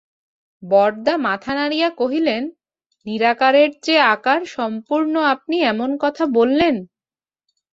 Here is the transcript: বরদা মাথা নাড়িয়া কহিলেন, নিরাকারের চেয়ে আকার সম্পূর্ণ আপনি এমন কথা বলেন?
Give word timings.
বরদা 0.63 1.13
মাথা 1.25 1.51
নাড়িয়া 1.55 1.89
কহিলেন, 1.99 2.43
নিরাকারের 3.05 3.69
চেয়ে 3.83 4.03
আকার 4.15 4.41
সম্পূর্ণ 4.55 5.13
আপনি 5.33 5.55
এমন 5.71 5.89
কথা 6.03 6.23
বলেন? 6.37 6.75